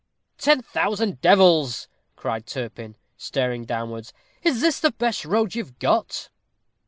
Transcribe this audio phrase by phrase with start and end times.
[0.39, 6.29] "Ten thousand devils!" cried Turpin, staring downwards, "is this the best road you have got?"